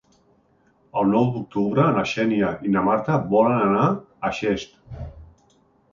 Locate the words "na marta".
2.77-3.19